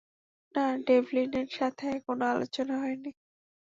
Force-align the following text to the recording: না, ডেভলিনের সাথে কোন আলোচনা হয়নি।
না, 0.55 0.65
ডেভলিনের 0.85 1.47
সাথে 1.57 1.87
কোন 2.05 2.19
আলোচনা 2.33 2.75
হয়নি। 2.79 3.11